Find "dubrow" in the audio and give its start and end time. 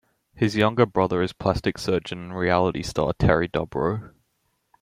3.47-4.13